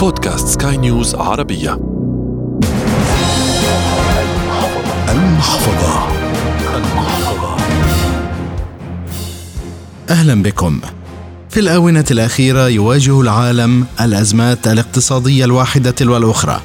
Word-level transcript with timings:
بودكاست 0.00 0.48
سكاي 0.48 0.76
نيوز 0.76 1.14
عربية. 1.14 1.80
المحفظة. 5.08 6.08
المحفظة. 6.76 7.56
أهلا 10.10 10.42
بكم. 10.42 10.80
في 11.50 11.60
الآونة 11.60 12.04
الأخيرة 12.10 12.68
يواجه 12.68 13.20
العالم 13.20 13.86
الأزمات 14.00 14.68
الاقتصادية 14.68 15.44
الواحدة 15.44 15.90
تلو 15.90 16.16
الأخرى 16.16 16.60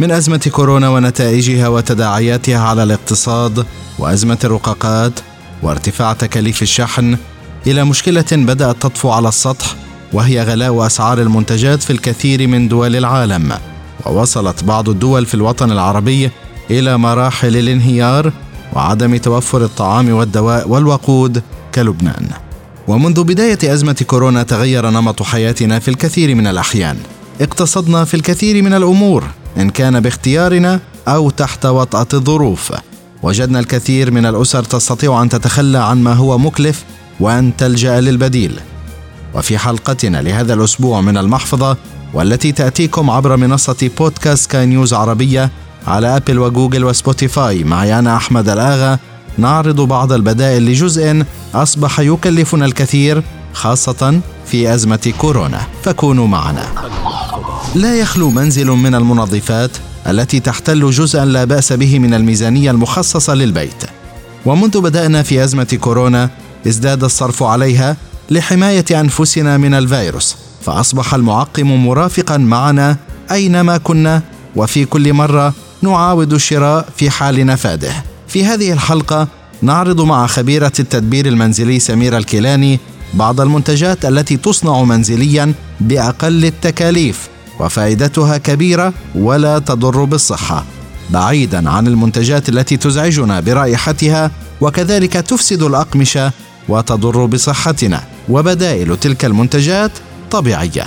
من 0.00 0.10
أزمة 0.10 0.50
كورونا 0.52 0.88
ونتائجها 0.88 1.68
وتداعياتها 1.68 2.58
على 2.58 2.82
الاقتصاد 2.82 3.66
وأزمة 3.98 4.38
الرقاقات 4.44 5.20
وارتفاع 5.62 6.12
تكاليف 6.12 6.62
الشحن 6.62 7.16
إلى 7.66 7.84
مشكلة 7.84 8.26
بدأت 8.32 8.76
تطفو 8.82 9.10
على 9.10 9.28
السطح 9.28 9.76
وهي 10.12 10.42
غلاء 10.42 10.86
أسعار 10.86 11.20
المنتجات 11.20 11.82
في 11.82 11.90
الكثير 11.90 12.46
من 12.46 12.68
دول 12.68 12.96
العالم. 12.96 13.52
ووصلت 14.06 14.64
بعض 14.64 14.88
الدول 14.88 15.26
في 15.26 15.34
الوطن 15.34 15.72
العربي 15.72 16.30
إلى 16.70 16.98
مراحل 16.98 17.56
الانهيار 17.56 18.32
وعدم 18.72 19.16
توفر 19.16 19.64
الطعام 19.64 20.10
والدواء 20.10 20.68
والوقود 20.68 21.42
كلبنان. 21.74 22.26
ومنذ 22.88 23.24
بداية 23.24 23.74
أزمة 23.74 23.96
كورونا 24.06 24.42
تغير 24.42 24.90
نمط 24.90 25.22
حياتنا 25.22 25.78
في 25.78 25.88
الكثير 25.88 26.34
من 26.34 26.46
الأحيان. 26.46 26.96
اقتصدنا 27.40 28.04
في 28.04 28.14
الكثير 28.14 28.62
من 28.62 28.74
الأمور 28.74 29.24
إن 29.56 29.70
كان 29.70 30.00
باختيارنا 30.00 30.80
أو 31.08 31.30
تحت 31.30 31.66
وطأة 31.66 32.06
الظروف. 32.14 32.72
وجدنا 33.22 33.58
الكثير 33.58 34.10
من 34.10 34.26
الأسر 34.26 34.64
تستطيع 34.64 35.22
أن 35.22 35.28
تتخلى 35.28 35.78
عن 35.78 36.02
ما 36.02 36.12
هو 36.12 36.38
مكلف 36.38 36.84
وأن 37.20 37.56
تلجأ 37.56 38.00
للبديل. 38.00 38.60
وفي 39.34 39.58
حلقتنا 39.58 40.22
لهذا 40.22 40.54
الأسبوع 40.54 41.00
من 41.00 41.16
المحفظة 41.16 41.76
والتي 42.14 42.52
تأتيكم 42.52 43.10
عبر 43.10 43.36
منصة 43.36 43.90
بودكاست 43.98 44.50
سكاي 44.50 44.66
نيوز 44.66 44.94
عربية 44.94 45.50
على 45.86 46.16
أبل 46.16 46.38
وجوجل 46.38 46.84
وسبوتيفاي. 46.84 47.64
معي 47.64 47.98
أنا 47.98 48.16
أحمد 48.16 48.48
الآغا. 48.48 48.98
نعرض 49.38 49.80
بعض 49.80 50.12
البدائل 50.12 50.66
لجزء 50.66 51.24
أصبح 51.54 52.00
يكلفنا 52.00 52.64
الكثير 52.64 53.22
خاصة 53.52 54.20
في 54.46 54.74
أزمة 54.74 55.12
كورونا. 55.18 55.60
فكونوا 55.82 56.26
معنا. 56.26 56.66
لا 57.74 57.94
يخلو 58.00 58.30
منزل 58.30 58.66
من 58.66 58.94
المنظفات 58.94 59.70
التي 60.06 60.40
تحتل 60.40 60.90
جزءا 60.90 61.24
لا 61.24 61.44
بأس 61.44 61.72
به 61.72 61.98
من 61.98 62.14
الميزانية 62.14 62.70
المخصصة 62.70 63.34
للبيت. 63.34 63.84
ومنذ 64.46 64.80
بدأنا 64.80 65.22
في 65.22 65.44
أزمة 65.44 65.78
كورونا 65.80 66.30
ازداد 66.66 67.04
الصرف 67.04 67.42
عليها 67.42 67.96
لحماية 68.30 68.84
أنفسنا 68.90 69.56
من 69.56 69.74
الفيروس 69.74 70.36
فأصبح 70.62 71.14
المعقم 71.14 71.86
مرافقا 71.86 72.36
معنا 72.36 72.96
أينما 73.30 73.76
كنا 73.78 74.22
وفي 74.56 74.84
كل 74.84 75.12
مرة 75.12 75.54
نعاود 75.82 76.32
الشراء 76.32 76.88
في 76.96 77.10
حال 77.10 77.46
نفاده. 77.46 77.92
في 78.28 78.44
هذه 78.44 78.72
الحلقة 78.72 79.28
نعرض 79.62 80.00
مع 80.00 80.26
خبيرة 80.26 80.72
التدبير 80.80 81.26
المنزلي 81.26 81.78
سميره 81.78 82.18
الكيلاني 82.18 82.78
بعض 83.14 83.40
المنتجات 83.40 84.04
التي 84.04 84.36
تصنع 84.36 84.82
منزليا 84.82 85.52
بأقل 85.80 86.44
التكاليف 86.44 87.28
وفائدتها 87.60 88.38
كبيرة 88.38 88.92
ولا 89.14 89.58
تضر 89.58 90.04
بالصحة. 90.04 90.64
بعيدا 91.10 91.70
عن 91.70 91.86
المنتجات 91.86 92.48
التي 92.48 92.76
تزعجنا 92.76 93.40
برائحتها 93.40 94.30
وكذلك 94.60 95.12
تفسد 95.12 95.62
الأقمشة 95.62 96.32
وتضر 96.68 97.26
بصحتنا 97.26 98.00
وبدائل 98.28 98.96
تلك 98.96 99.24
المنتجات 99.24 99.90
طبيعية 100.30 100.84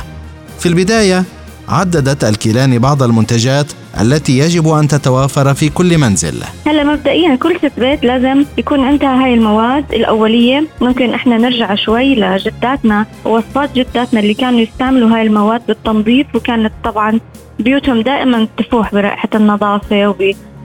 في 0.59 0.65
البداية 0.65 1.23
عددت 1.69 2.23
الكيلان 2.23 2.79
بعض 2.79 3.03
المنتجات 3.03 3.65
التي 4.01 4.37
يجب 4.39 4.67
أن 4.67 4.87
تتوافر 4.87 5.53
في 5.53 5.69
كل 5.69 5.97
منزل. 5.97 6.43
هلا 6.67 6.83
مبدئيا 6.83 7.35
كل 7.35 7.57
ست 7.57 7.79
بيت 7.79 8.03
لازم 8.03 8.45
يكون 8.57 8.79
عندها 8.79 9.23
هاي 9.23 9.33
المواد 9.33 9.93
الأولية، 9.93 10.67
ممكن 10.81 11.13
إحنا 11.13 11.37
نرجع 11.37 11.75
شوي 11.75 12.15
لجداتنا 12.15 13.05
ووصفات 13.25 13.75
جداتنا 13.75 14.19
اللي 14.19 14.33
كانوا 14.33 14.59
يستعملوا 14.59 15.15
هاي 15.15 15.21
المواد 15.21 15.61
بالتنظيف 15.67 16.27
وكانت 16.35 16.73
طبعا 16.83 17.19
بيوتهم 17.59 18.01
دائما 18.01 18.47
تفوح 18.57 18.93
برائحة 18.93 19.29
النظافة 19.35 20.15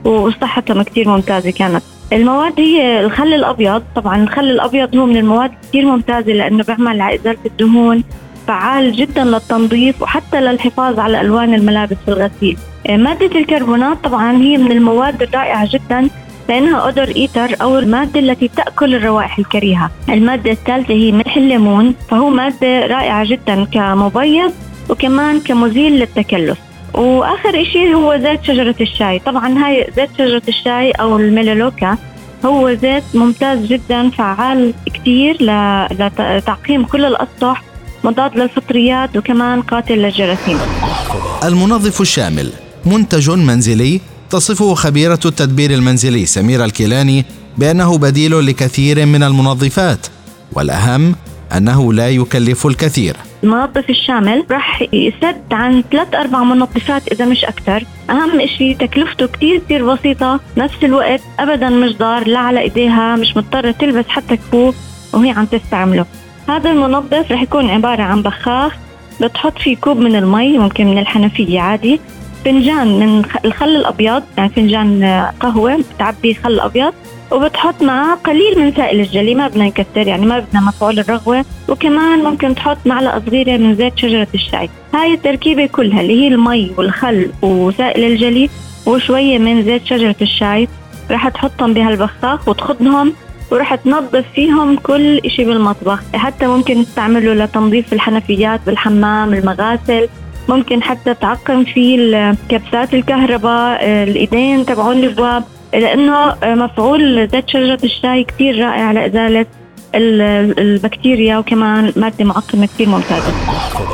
وصحتهم 0.05 0.81
كثير 0.81 1.07
ممتازة 1.09 1.51
كانت. 1.51 1.83
المواد 2.13 2.59
هي 2.59 2.99
الخل 3.05 3.33
الأبيض. 3.33 3.83
طبعا 3.95 4.23
الخل 4.23 4.49
الأبيض 4.49 4.95
هو 4.95 5.05
من 5.05 5.17
المواد 5.17 5.51
كثير 5.63 5.85
ممتازة 5.85 6.31
لأنه 6.31 6.63
بيعمل 6.63 7.01
إزالة 7.01 7.37
الدهون 7.45 8.03
فعال 8.47 8.91
جدا 8.91 9.23
للتنظيف 9.23 10.01
وحتى 10.01 10.41
للحفاظ 10.41 10.99
على 10.99 11.21
ألوان 11.21 11.53
الملابس 11.53 11.97
في 12.05 12.11
الغسيل. 12.11 12.57
آه، 12.87 12.97
مادة 12.97 13.39
الكربونات 13.39 13.97
طبعا 14.03 14.37
هي 14.37 14.57
من 14.57 14.71
المواد 14.71 15.21
الرائعة 15.21 15.69
جدا 15.71 16.09
لأنها 16.49 16.79
أودر 16.79 17.15
إيتر 17.15 17.49
أو 17.61 17.79
المادة 17.79 18.19
التي 18.19 18.47
تأكل 18.47 18.95
الروائح 18.95 19.39
الكريهة. 19.39 19.91
المادة 20.09 20.51
الثالثة 20.51 20.93
هي 20.93 21.11
ملح 21.11 21.37
الليمون 21.37 21.95
فهو 22.09 22.29
مادة 22.29 22.87
رائعة 22.87 23.25
جدا 23.25 23.65
كمبيض 23.65 24.51
وكمان 24.89 25.39
كمزيل 25.39 25.93
للتكلف. 25.99 26.68
وآخر 26.93 27.63
شيء 27.73 27.95
هو 27.95 28.17
زيت 28.17 28.43
شجرة 28.43 28.75
الشاي. 28.81 29.19
طبعا 29.19 29.65
هاي 29.65 29.87
زيت 29.95 30.09
شجرة 30.17 30.41
الشاي 30.47 30.91
أو 30.91 31.17
الميلولوكا 31.17 31.97
هو 32.45 32.73
زيت 32.73 33.03
ممتاز 33.13 33.65
جدا 33.65 34.09
فعال 34.09 34.73
كثير 34.93 35.37
لتعقيم 35.91 36.85
كل 36.85 37.05
الأسطح 37.05 37.63
مضاد 38.03 38.37
للفطريات 38.37 39.17
وكمان 39.17 39.61
قاتل 39.61 39.93
للجراثيم. 39.93 40.59
المنظف 41.43 42.01
الشامل 42.01 42.51
منتج 42.85 43.29
منزلي 43.29 44.01
تصفه 44.29 44.73
خبيرة 44.73 45.19
التدبير 45.25 45.71
المنزلي 45.71 46.25
سميرة 46.25 46.65
الكيلاني 46.65 47.25
بأنه 47.57 47.97
بديل 47.97 48.45
لكثير 48.45 49.05
من 49.05 49.23
المنظفات 49.23 50.07
والأهم 50.53 51.15
أنه 51.57 51.93
لا 51.93 52.09
يكلف 52.09 52.67
الكثير. 52.67 53.15
المنظف 53.43 53.89
الشامل 53.89 54.45
راح 54.51 54.81
يسد 54.93 55.41
عن 55.51 55.83
ثلاث 55.91 56.15
أربع 56.15 56.43
منظفات 56.43 57.07
إذا 57.07 57.25
مش 57.25 57.45
أكثر. 57.45 57.83
أهم 58.09 58.45
شيء 58.45 58.75
تكلفته 58.75 59.27
كتير 59.27 59.59
كتير 59.59 59.93
بسيطة. 59.93 60.39
نفس 60.57 60.83
الوقت 60.83 61.21
أبدا 61.39 61.69
مش 61.69 61.97
ضار 61.97 62.27
لا 62.27 62.39
على 62.39 62.59
إيديها 62.59 63.15
مش 63.15 63.37
مضطرة 63.37 63.71
تلبس 63.71 64.07
حتى 64.07 64.37
كفوف 64.37 64.75
وهي 65.13 65.29
عم 65.29 65.45
تستعمله. 65.45 66.05
هذا 66.49 66.71
المنظف 66.71 67.31
رح 67.31 67.41
يكون 67.41 67.69
عبارة 67.69 68.03
عن 68.03 68.21
بخاخ 68.21 68.75
بتحط 69.21 69.59
فيه 69.59 69.77
كوب 69.77 69.97
من 69.97 70.15
المي 70.15 70.57
ممكن 70.57 70.87
من 70.87 70.97
الحنفية 70.97 71.59
عادي 71.59 71.99
فنجان 72.45 72.99
من 72.99 73.23
الخل 73.45 73.75
الأبيض 73.75 74.23
يعني 74.37 74.49
فنجان 74.49 75.03
قهوة 75.39 75.79
بتعبي 75.95 76.33
خل 76.33 76.59
أبيض 76.59 76.93
وبتحط 77.31 77.83
معاه 77.83 78.15
قليل 78.15 78.59
من 78.59 78.73
سائل 78.73 78.99
الجلي 78.99 79.35
ما 79.35 79.47
بدنا 79.47 79.65
نكثر 79.65 80.07
يعني 80.07 80.25
ما 80.25 80.39
بدنا 80.39 80.61
مفعول 80.61 80.99
الرغوة. 80.99 81.45
وكمان 81.69 82.23
ممكن 82.23 82.55
تحط 82.55 82.77
معلقة 82.85 83.21
صغيرة 83.27 83.57
من 83.57 83.75
زيت 83.75 83.97
شجرة 83.97 84.27
الشاي. 84.35 84.69
هاي 84.93 85.13
التركيبة 85.13 85.65
كلها 85.65 86.01
اللي 86.01 86.21
هي 86.21 86.27
المي 86.27 86.71
والخل 86.77 87.31
وسائل 87.41 88.03
الجلي 88.03 88.49
وشوية 88.85 89.37
من 89.37 89.63
زيت 89.63 89.85
شجرة 89.85 90.15
الشاي 90.21 90.67
رح 91.11 91.29
تحطهم 91.29 91.73
بهالبخاخ 91.73 92.47
وتخضهم 92.47 93.13
ورح 93.51 93.75
تنظف 93.75 94.25
فيهم 94.35 94.75
كل 94.75 95.17
إشي 95.17 95.43
بالمطبخ. 95.45 95.99
حتى 96.13 96.47
ممكن 96.47 96.85
تستعمله 96.85 97.33
لتنظيف 97.33 97.93
الحنفيات 97.93 98.59
بالحمام 98.65 99.33
المغاسل 99.33 100.07
ممكن 100.49 100.83
حتى 100.83 101.13
تعقم 101.13 101.63
فيه 101.63 102.35
كبسات 102.49 102.93
الكهرباء 102.93 103.85
الإيدين 103.85 104.65
تبعون 104.65 104.97
الابواب 104.97 105.43
لأنه 105.73 106.35
مفعول 106.43 107.27
زيت 107.27 107.49
شجرة 107.49 107.79
الشاي 107.83 108.23
كثير 108.23 108.59
رائع 108.59 108.91
لازاله 108.91 109.45
البكتيريا 109.95 111.37
وكمان 111.37 111.93
مادة 111.95 112.25
معقمة 112.25 112.65
كثير 112.65 112.89
ممتازة. 112.89 113.33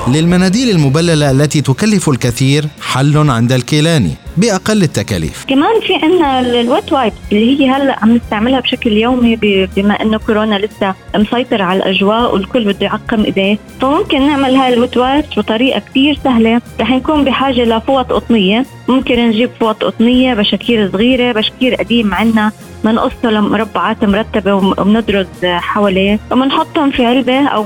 للمناديل 0.08 0.70
المبللة 0.70 1.32
التي 1.32 1.62
تكلف 1.62 2.10
الكثير 2.10 2.66
حل 2.82 3.30
عند 3.30 3.52
الكيلاني 3.52 4.12
بأقل 4.38 4.84
التكاليف. 4.84 5.46
كمان 5.48 5.82
في 5.88 5.94
عندنا 6.06 6.40
ال 6.40 6.53
wet 6.53 6.94
wipes 6.94 7.16
اللي 7.32 7.60
هي 7.60 7.70
هلا 7.70 8.00
عم 8.02 8.16
نستعملها 8.16 8.60
بشكل 8.60 8.92
يومي 8.92 9.36
بما 9.76 10.02
إنه 10.02 10.18
كورونا 10.18 10.56
لسه 10.56 10.96
مسيطر 11.16 11.62
على 11.62 11.80
الأجواء 11.80 12.34
والكل 12.34 12.64
بده 12.64 12.86
يعقم 12.86 13.24
إيديه، 13.24 13.58
فممكن 13.82 14.28
نعمل 14.28 14.56
هاي 14.56 14.74
ال 14.74 14.80
wet 14.80 14.98
wipes 14.98 15.28
بطريقة 15.38 15.80
كثير 15.80 16.20
سهلة، 16.24 16.62
رح 16.80 16.90
نكون 16.92 17.24
بحاجة 17.24 17.64
لفوط 17.64 18.14
قطنية، 18.14 18.66
ممكن 18.88 19.30
نجيب 19.30 19.50
فوط 19.60 19.84
قطنية 19.84 20.34
بشكير 20.34 20.92
صغيرة، 20.92 21.32
بشكير 21.32 21.76
قديم 21.76 22.14
عندنا 22.14 22.52
بنقصه 22.86 23.30
لمربعات 23.32 24.06
مرتبة 24.06 24.54
وبندرج 24.54 25.28
حواليه. 25.44 26.20
وبنحطهم 26.32 26.92
في 26.92 27.06
علبة 27.06 27.48
أو 27.48 27.66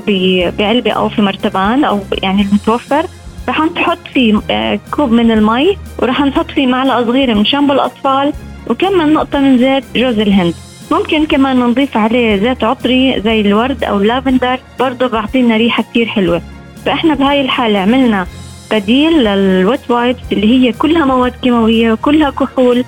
بعلبة 0.59 0.91
أو 0.91 1.09
في 1.09 1.21
مرتبان 1.21 1.83
أو 1.83 1.99
يعني 2.23 2.41
المتوفر 2.41 3.05
رح 3.49 3.61
نحط 3.61 3.97
فيه 4.13 4.41
آه، 4.51 4.79
كوب 4.91 5.11
من 5.11 5.31
المي 5.31 5.77
ورح 5.99 6.21
نحط 6.21 6.51
فيه 6.51 6.67
معلقة 6.67 7.05
صغيرة 7.05 7.33
من 7.33 7.45
شامبو 7.45 7.73
الأطفال 7.73 8.33
وكم 8.67 8.97
من 8.97 9.13
نقطة 9.13 9.39
من 9.39 9.57
زيت 9.57 9.83
جوز 9.95 10.19
الهند. 10.19 10.53
ممكن 10.91 11.25
كمان 11.25 11.59
نضيف 11.59 11.97
عليه 11.97 12.35
زيت 12.35 12.63
عطري 12.63 13.21
زي 13.21 13.41
الورد 13.41 13.83
أو 13.83 13.97
اللافندر 13.97 14.59
برضه 14.79 15.07
بعطينا 15.07 15.57
ريحة 15.57 15.83
كتير 15.83 16.05
حلوة. 16.05 16.41
فإحنا 16.85 17.15
بهاي 17.15 17.41
الحالة 17.41 17.79
عملنا 17.79 18.27
بديل 18.71 19.23
لل 19.23 19.50
wet 19.50 19.91
wipes 19.91 20.19
اللي 20.31 20.47
هي 20.47 20.71
كلها 20.71 21.05
مواد 21.05 21.33
كيماوية 21.43 21.91
وكلها 21.91 22.29
كحول. 22.29 22.83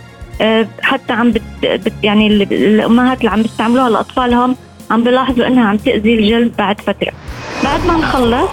حتى 0.82 1.14
عم 1.14 1.32
بت 1.32 1.94
يعني 2.04 2.28
الأمهات 2.44 3.20
اللي 3.20 3.30
عم 3.30 3.42
بيستعملوها 3.42 3.90
لأطفالهم 3.90 4.56
عم 4.92 5.04
بيلاحظوا 5.04 5.48
إنها 5.48 5.68
عم 5.68 5.78
تأذي 5.78 6.14
الجلد 6.14 6.52
بعد 6.58 6.82
فترة. 6.82 7.12
بعد 7.64 7.86
ما 7.88 7.98
نخلص 7.98 8.50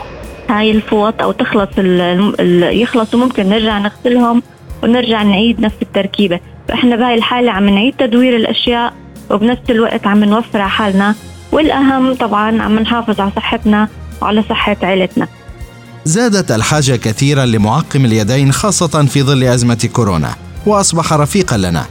هاي 0.49 0.71
الفوط 0.71 1.23
أو 1.23 1.33
تخلص 1.33 1.69
ال 1.79 2.01
ال 2.41 2.81
يخلصوا 2.81 3.21
ممكن 3.21 3.49
نرجع 3.49 3.79
نغسلهم 3.79 4.43
ونرجع 4.83 5.23
نعيد 5.23 5.61
نفس 5.61 5.77
التركيبة. 5.83 6.41
فإحنا 6.69 6.97
بهاي 6.97 7.15
الحالة 7.15 7.53
عم 7.53 7.69
نعيد 7.69 7.95
تدوير 7.99 8.37
الأشياء 8.37 8.93
وبنفس 9.31 9.71
الوقت 9.71 10.07
عم 10.07 10.25
نوفر 10.25 10.61
على 10.61 10.71
حالنا 10.71 11.15
والأهم 11.53 12.15
طبعا 12.15 12.63
عم 12.63 12.79
نحافظ 12.79 13.21
على 13.21 13.31
صحتنا 13.37 13.89
وعلى 14.23 14.43
صحة 14.51 14.77
عائلتنا 14.83 15.29
زادت 16.05 16.51
الحاجة 16.51 16.97
كثيرا 16.97 17.45
لمعقم 17.45 18.05
اليدين 18.05 18.53
خاصة 18.53 19.05
في 19.07 19.23
ظل 19.23 19.45
أزمة 19.45 19.89
كورونا. 19.93 20.48
وأصبح 20.67 21.13
رفيقا 21.13 21.57
لنا. 21.57 21.85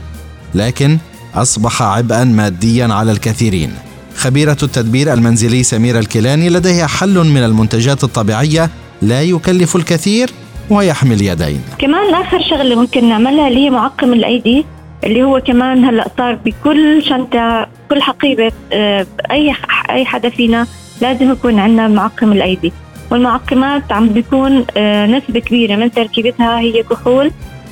لكن 0.55 0.97
أصبح 1.35 1.81
عبئا 1.81 2.23
ماديا 2.23 2.87
على 2.93 3.11
الكثيرين. 3.11 3.73
خبيرة 4.15 4.57
التدبير 4.63 5.13
المنزلي 5.13 5.63
سميره 5.63 5.99
الكيلاني 5.99 6.49
لديها 6.49 6.87
حل 6.87 7.17
من 7.23 7.43
المنتجات 7.43 8.03
الطبيعية 8.03 8.69
لا 9.01 9.21
يكلف 9.21 9.75
الكثير 9.75 10.29
ويحمي 10.69 11.13
اليدين. 11.15 11.61
كمان 11.79 12.13
آخر 12.13 12.41
شغلة 12.49 12.75
ممكن 12.75 13.09
نعملها 13.09 13.47
اللي 13.47 13.65
هي 13.65 13.69
معقم 13.69 14.13
الأيدي 14.13 14.65
اللي 15.03 15.23
هو 15.23 15.41
كمان 15.41 15.85
هلأ 15.85 16.07
صار 16.17 16.35
بكل 16.45 17.03
شنطة 17.03 17.67
كل 17.89 18.01
حقيبة 18.01 18.51
آه، 18.73 19.07
أي 19.31 19.55
أي 19.89 20.05
حدا 20.05 20.29
فينا 20.29 20.67
لازم 21.01 21.31
يكون 21.31 21.59
عندنا 21.59 21.87
معقم 21.87 22.31
الأيدي. 22.31 22.73
والمعقمات 23.11 23.91
عم 23.91 24.09
بيكون 24.09 24.65
آه، 24.77 25.05
نسبة 25.05 25.39
كبيرة 25.39 25.75
من 25.75 25.91
تركيبتها 25.91 26.59
هي 26.59 26.83
كحول. 26.83 27.31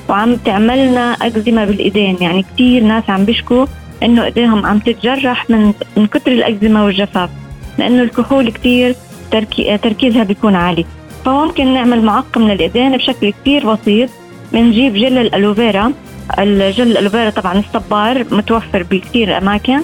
وعم 0.09 0.35
تعملنا 0.35 1.13
أكزيما 1.21 1.65
بالإيدين. 1.65 2.17
يعني 2.21 2.45
كثير 2.53 2.83
ناس 2.83 3.09
عم 3.09 3.25
بيشكوا 3.25 3.65
إنه 4.03 4.25
إيديهم 4.25 4.65
عم 4.65 4.79
تتجرح 4.79 5.49
من 5.49 5.73
من 5.97 6.07
كتر 6.07 6.31
الأكزيما 6.31 6.83
والجفاف 6.83 7.29
لأنه 7.77 8.03
الكحول 8.03 8.51
كثير 8.51 8.95
تركي 9.31 9.77
تركيزها 9.77 10.23
بيكون 10.23 10.55
عالي. 10.55 10.85
فممكن 11.25 11.73
نعمل 11.73 12.01
معقم 12.01 12.47
للإيدين 12.47 12.97
بشكل 12.97 13.33
كثير 13.41 13.73
بسيط. 13.73 14.09
بنجيب 14.53 14.93
جل 14.93 15.17
الألوفيرا. 15.17 15.93
الجل 16.39 16.91
الألوفيرا 16.91 17.29
طبعا 17.29 17.59
الصبار 17.59 18.25
متوفر 18.31 18.83
بكثير 18.83 19.37
أماكن. 19.37 19.81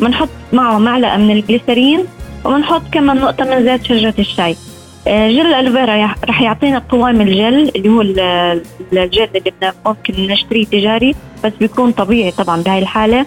بنحط 0.00 0.28
معه 0.52 0.78
معلقة 0.78 1.16
من 1.16 1.30
الجليسرين 1.30 2.04
وبنحط 2.44 2.82
كمان 2.92 3.16
نقطة 3.16 3.44
من 3.44 3.64
زيت 3.64 3.84
شجرة 3.84 4.14
الشاي. 4.18 4.56
جل 5.06 5.46
الالوفيرا 5.46 6.14
رح 6.24 6.42
يعطينا 6.42 6.78
قوام 6.78 7.20
الجل 7.20 7.72
اللي 7.76 7.88
هو 7.88 8.00
الجل 8.00 9.28
اللي 9.36 9.72
ممكن 9.86 10.14
نشتريه 10.26 10.64
تجاري 10.64 11.14
بس 11.44 11.52
بيكون 11.60 11.92
طبيعي 11.92 12.30
طبعا 12.30 12.62
بهاي 12.62 12.78
الحالة. 12.78 13.26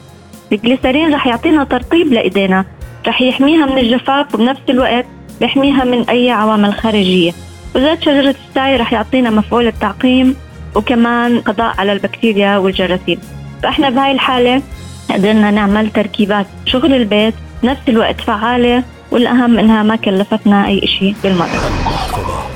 الجليسرين 0.51 1.13
رح 1.13 1.27
يعطينا 1.27 1.63
ترطيب 1.63 2.13
لإيدينا. 2.13 2.65
رح 3.07 3.21
يحميها 3.21 3.65
من 3.65 3.77
الجفاف 3.77 4.35
وبنفس 4.35 4.62
الوقت 4.69 5.06
بيحميها 5.39 5.83
من 5.83 6.09
أي 6.09 6.31
عوامل 6.31 6.74
خارجية. 6.74 7.31
وزيت 7.75 8.01
شجرة 8.01 8.35
الشاي 8.50 8.75
رح 8.75 8.94
يعطينا 8.94 9.30
مفعول 9.30 9.68
التعقيم 9.68 10.35
وكمان 10.75 11.39
قضاء 11.41 11.75
على 11.77 11.94
البكتيريا 11.94 12.57
والجراثيم. 12.57 13.19
فإحنا 13.63 13.89
بهاي 13.89 14.12
الحالة 14.12 14.62
قدرنا 15.09 15.51
نعمل 15.51 15.89
تركيبات 15.89 16.45
شغل 16.65 16.94
البيت 16.94 17.33
نفس 17.63 17.81
الوقت 17.89 18.21
فعالة 18.21 18.83
والأهم 19.12 19.59
إنها 19.59 19.83
ما 19.83 19.95
كلفتنا 19.95 20.68
أي 20.68 20.81
شيء 21.00 21.15
بالمرة. 21.24 21.71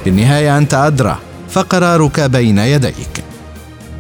في 0.03 0.09
النهاية 0.09 0.57
أنت 0.57 0.74
أدرى 0.74 1.18
فقرارك 1.50 2.19
بين 2.19 2.57
يديك. 2.57 3.24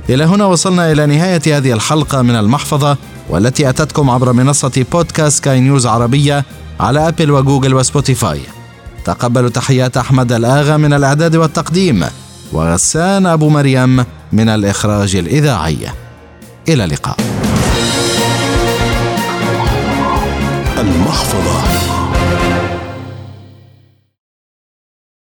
إلى 0.09 0.23
هنا 0.23 0.45
وصلنا 0.45 0.91
إلى 0.91 1.05
نهاية 1.05 1.57
هذه 1.57 1.73
الحلقة 1.73 2.21
من 2.21 2.35
المحفظة 2.35 2.97
والتي 3.29 3.69
أتتكم 3.69 4.09
عبر 4.09 4.33
منصة 4.33 4.85
بودكاست 4.91 5.43
سكاي 5.43 5.59
نيوز 5.59 5.87
عربية 5.87 6.45
على 6.79 7.07
أبل 7.07 7.31
وجوجل 7.31 7.73
وسبوتيفاي. 7.73 8.41
تقبلوا 9.05 9.49
تحيات 9.49 9.97
أحمد 9.97 10.31
الآغا 10.31 10.77
من 10.77 10.93
الإعداد 10.93 11.35
والتقديم 11.35 12.05
وغسان 12.53 13.25
أبو 13.25 13.49
مريم 13.49 14.05
من 14.31 14.49
الإخراج 14.49 15.15
الإذاعي. 15.15 15.77
إلى 16.69 16.83
اللقاء. 16.83 17.17
المحفظة. 20.77 21.80